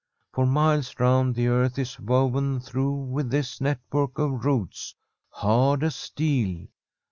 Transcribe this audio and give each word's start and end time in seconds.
For 0.33 0.47
miles 0.47 0.95
round 0.99 1.35
the 1.35 1.45
earth 1.45 1.77
is 1.77 1.99
woven 1.99 2.59
through 2.59 2.91
with 2.95 3.29
this 3.29 3.61
network 3.61 4.17
of 4.17 4.43
roots, 4.43 4.95
hard 5.29 5.83
as 5.83 5.95
steel. 5.95 6.65